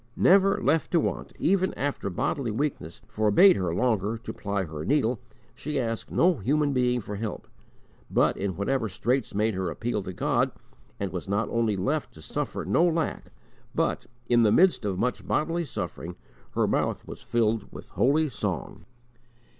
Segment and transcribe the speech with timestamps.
[0.15, 5.19] Never left to want, even after bodily weakness forbade her longer to ply her needle,
[5.53, 7.47] she asked no human being for help,
[8.09, 10.49] but in whatever straits made her appeal to God,
[10.99, 13.31] and was not only left to suffer no lack,
[13.75, 16.15] but, in the midst of much bodily suffering,
[16.55, 18.85] her mouth was filled with holy song.